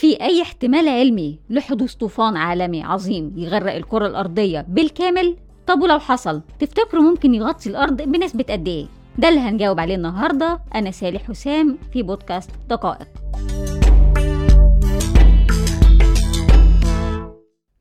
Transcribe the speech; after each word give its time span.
في 0.00 0.20
أي 0.20 0.42
احتمال 0.42 0.88
علمي 0.88 1.38
لحدوث 1.50 1.94
طوفان 1.94 2.36
عالمي 2.36 2.82
عظيم 2.82 3.32
يغرق 3.36 3.74
الكرة 3.74 4.06
الأرضية 4.06 4.66
بالكامل؟ 4.68 5.36
طب 5.66 5.80
ولو 5.82 5.98
حصل 5.98 6.42
تفتكروا 6.58 7.02
ممكن 7.02 7.34
يغطي 7.34 7.68
الأرض 7.70 8.02
بنسبة 8.02 8.44
قد 8.48 8.68
إيه؟ 8.68 8.86
ده 9.18 9.28
اللي 9.28 9.40
هنجاوب 9.40 9.80
عليه 9.80 9.94
النهاردة 9.94 10.60
أنا 10.74 10.90
سالي 10.90 11.18
حسام 11.18 11.78
في 11.92 12.02
بودكاست 12.02 12.50
دقائق 12.68 13.08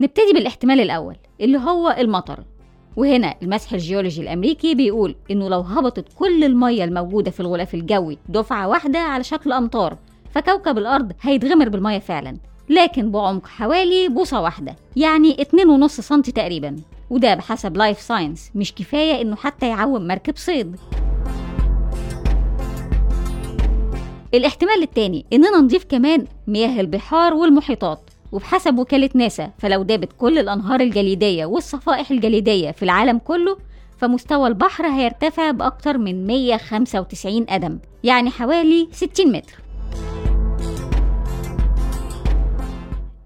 نبتدي 0.00 0.32
بالاحتمال 0.34 0.80
الأول 0.80 1.16
اللي 1.40 1.58
هو 1.58 1.96
المطر 1.98 2.44
وهنا 2.96 3.34
المسح 3.42 3.72
الجيولوجي 3.72 4.22
الأمريكي 4.22 4.74
بيقول 4.74 5.14
إنه 5.30 5.48
لو 5.48 5.60
هبطت 5.60 6.06
كل 6.18 6.44
المية 6.44 6.84
الموجودة 6.84 7.30
في 7.30 7.40
الغلاف 7.40 7.74
الجوي 7.74 8.18
دفعة 8.28 8.68
واحدة 8.68 8.98
على 8.98 9.24
شكل 9.24 9.52
أمطار 9.52 9.98
فكوكب 10.34 10.78
الأرض 10.78 11.12
هيتغمر 11.22 11.68
بالمية 11.68 11.98
فعلا 11.98 12.36
لكن 12.68 13.10
بعمق 13.10 13.46
حوالي 13.46 14.08
بوصة 14.08 14.40
واحدة 14.40 14.76
يعني 14.96 15.36
2.5 15.40 15.86
سم 15.86 16.20
تقريبا. 16.20 16.76
وده 17.10 17.34
بحسب 17.34 17.76
Live 17.76 18.00
Science 18.00 18.50
مش 18.54 18.74
كفاية 18.74 19.22
إنه 19.22 19.36
حتى 19.36 19.68
يعوم 19.68 20.06
مركب 20.06 20.36
صيد. 20.36 20.76
الاحتمال 24.34 24.82
التاني 24.82 25.26
إننا 25.32 25.60
نضيف 25.60 25.84
كمان 25.84 26.26
مياه 26.46 26.80
البحار 26.80 27.34
والمحيطات. 27.34 28.10
وبحسب 28.32 28.78
وكالة 28.78 29.10
ناسا 29.14 29.50
فلو 29.58 29.82
دابت 29.82 30.08
كل 30.18 30.38
الأنهار 30.38 30.80
الجليدية 30.80 31.46
والصفائح 31.46 32.10
الجليدية 32.10 32.70
في 32.70 32.82
العالم 32.82 33.18
كله 33.18 33.56
فمستوى 33.98 34.48
البحر 34.48 34.86
هيرتفع 34.86 35.50
بأكتر 35.50 35.98
من 35.98 36.26
195 36.26 37.44
قدم 37.44 37.78
يعني 38.04 38.30
حوالي 38.30 38.88
60 38.92 39.32
متر. 39.32 39.63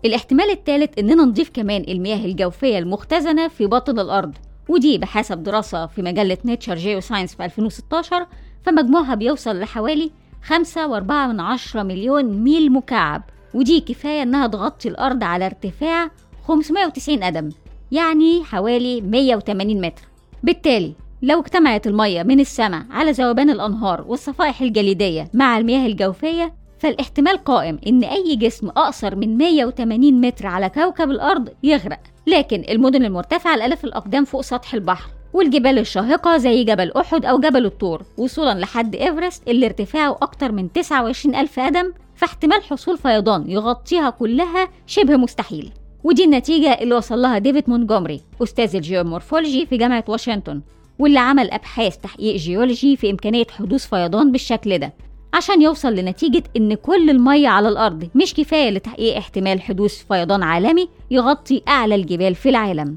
الاحتمال 0.05 0.51
الثالث 0.51 0.99
إننا 0.99 1.25
نضيف 1.25 1.51
كمان 1.55 1.85
المياه 1.89 2.25
الجوفية 2.25 2.79
المختزنة 2.79 3.49
في 3.49 3.67
باطن 3.67 3.99
الأرض 3.99 4.35
ودي 4.69 4.99
بحسب 4.99 5.43
دراسة 5.43 5.87
في 5.87 6.03
مجلة 6.03 6.39
Nature 6.45 6.75
Geoscience 6.75 7.35
في 7.35 7.45
2016 7.45 8.27
فمجموعها 8.63 9.15
بيوصل 9.15 9.61
لحوالي 9.61 10.11
5.4 10.49 11.77
مليون 11.77 12.25
ميل 12.25 12.73
مكعب 12.73 13.23
ودي 13.55 13.81
كفاية 13.81 14.23
إنها 14.23 14.47
تغطي 14.47 14.89
الأرض 14.89 15.25
على 15.25 15.47
ارتفاع 15.47 16.11
590 16.49 17.25
قدم 17.25 17.51
يعني 17.93 18.45
حوالي 18.45 19.01
180 19.01 19.81
متر. 19.81 20.03
بالتالي 20.43 20.95
لو 21.23 21.41
اجتمعت 21.41 21.87
المية 21.87 22.23
من 22.23 22.41
السماء 22.41 22.83
على 22.91 23.11
ذوبان 23.11 23.51
الأنهار 23.51 24.05
والصفائح 24.09 24.61
الجليدية 24.61 25.31
مع 25.35 25.59
المياه 25.59 25.87
الجوفية 25.87 26.55
فالاحتمال 26.79 27.37
قائم 27.45 27.79
إن 27.87 28.05
أي 28.05 28.37
جسم 28.37 28.69
أقصر 28.69 29.17
من 29.17 29.39
180 29.39 30.21
متر 30.21 30.47
على 30.47 30.69
كوكب 30.69 31.11
الأرض 31.11 31.49
يغرق. 31.63 32.01
لكن 32.27 32.65
المدن 32.69 33.05
المرتفعة 33.05 33.55
الآلاف 33.55 33.85
الأقدام 33.85 34.25
فوق 34.25 34.41
سطح 34.41 34.75
البحر 34.75 35.11
والجبال 35.33 35.79
الشاهقة 35.79 36.37
زي 36.37 36.65
جبل 36.65 36.93
أحد 36.93 37.25
أو 37.25 37.41
جبل 37.41 37.67
الطور 37.67 38.03
وصولا 38.19 38.55
لحد 38.59 38.95
إيفرست 38.95 39.49
اللي 39.49 39.67
ارتفاعه 39.67 40.19
أكتر 40.23 40.53
من 40.53 40.73
29 40.73 41.35
ألف 41.35 41.61
قدم 41.61 41.93
فاحتمال 42.15 42.63
حصول 42.63 42.99
فيضان 42.99 43.51
يغطيها 43.51 44.11
كلها 44.11 44.69
شبه 44.87 45.17
مستحيل. 45.17 45.73
ودي 46.05 46.25
النتيجة 46.25 46.73
اللي 46.73 46.95
وصل 46.95 47.23
لها 47.23 47.39
ديفيد 47.39 47.71
مونجومري 47.71 48.21
أستاذ 48.43 48.77
الجيومورفولوجي 48.77 49.67
في 49.67 49.77
جامعة 49.77 50.05
واشنطن 50.09 50.61
واللي 50.99 51.19
عمل 51.19 51.51
أبحاث 51.51 51.97
تحقيق 51.97 52.37
جيولوجي 52.37 52.97
في 52.97 53.11
إمكانية 53.11 53.47
حدوث 53.51 53.87
فيضان 53.87 54.33
بالشكل 54.33 54.79
ده. 54.79 54.93
عشان 55.35 55.63
يوصل 55.63 55.95
لنتيجة 55.95 56.43
إن 56.57 56.75
كل 56.75 57.11
المية 57.11 57.49
على 57.49 57.69
الأرض 57.69 58.09
مش 58.15 58.35
كفاية 58.35 58.71
لتحقيق 58.71 59.17
احتمال 59.17 59.61
حدوث 59.61 60.05
فيضان 60.05 60.43
عالمي 60.43 60.89
يغطي 61.11 61.63
أعلى 61.69 61.95
الجبال 61.95 62.35
في 62.35 62.49
العالم. 62.49 62.97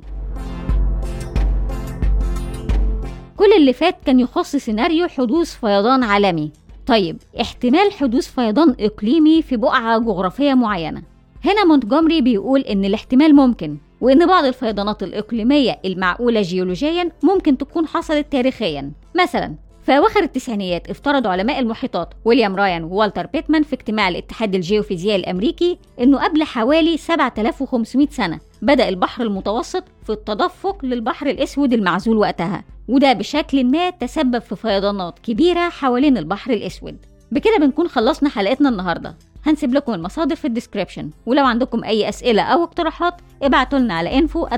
كل 3.38 3.54
اللي 3.58 3.74
فات 3.74 3.96
كان 4.06 4.20
يخص 4.20 4.56
سيناريو 4.56 5.08
حدوث 5.08 5.56
فيضان 5.56 6.04
عالمي. 6.04 6.52
طيب 6.88 7.18
احتمال 7.42 7.92
حدوث 7.92 8.28
فيضان 8.28 8.76
إقليمي 8.80 9.42
في 9.42 9.58
بقعة 9.58 10.00
جغرافية 10.00 10.54
معينة. 10.54 11.02
هنا 11.46 11.66
مونتجومري 11.66 12.22
بيقول 12.22 12.62
إن 12.62 12.86
الاحتمال 12.86 13.36
ممكن 13.36 13.78
وإن 14.02 14.26
بعض 14.26 14.46
الفيضانات 14.46 15.04
الإقليمية 15.04 15.80
المعقولة 15.86 16.42
جيولوجيا 16.42 17.12
ممكن 17.24 17.58
تكون 17.58 17.88
حصلت 17.88 18.32
تاريخيا. 18.32 18.92
مثلا 19.16 19.56
في 19.84 19.98
أواخر 19.98 20.20
التسعينيات 20.24 20.90
افترضوا 20.90 21.32
علماء 21.32 21.60
المحيطات 21.60 22.14
ويليام 22.26 22.56
رايان 22.56 22.84
ووالتر 22.84 23.26
بيتمان 23.26 23.64
في 23.64 23.74
اجتماع 23.74 24.10
الاتحاد 24.10 24.56
الجيوفيزيائي 24.56 25.20
الأمريكي 25.20 25.78
إنه 26.02 26.24
قبل 26.24 26.44
حوالي 26.44 26.98
7500 26.98 28.08
سنة 28.10 28.40
بدأ 28.62 28.90
البحر 28.90 29.24
المتوسط 29.24 29.84
في 30.06 30.10
التدفق 30.12 30.86
للبحر 30.86 31.28
الأسود 31.28 31.74
المعزول 31.74 32.18
وقتها 32.18 32.64
وده 32.88 33.14
بشكل 33.14 33.64
ما 33.64 33.90
تسبب 33.90 34.40
في 34.40 34.56
فيضانات 34.56 35.20
كبيرة 35.20 35.70
حوالين 35.70 36.18
البحر 36.18 36.52
الأسود. 36.54 36.98
بكده 37.32 37.58
بنكون 37.60 37.88
خلصنا 37.88 38.30
حلقتنا 38.30 38.70
النهاردة. 38.70 39.16
هنسيب 39.46 39.74
لكم 39.74 39.94
المصادر 39.94 40.36
في 40.36 40.46
الديسكريبشن 40.46 41.10
ولو 41.26 41.46
عندكم 41.46 41.84
أي 41.84 42.10
أسئلة 42.10 42.42
أو 42.42 42.64
اقتراحات 42.64 43.14
ابعتوا 43.44 43.80
لنا 43.80 43.94
على 43.94 44.22
info 44.22 44.54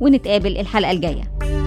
ونتقابل 0.00 0.58
الحلقة 0.58 0.90
الجاية. 0.90 1.59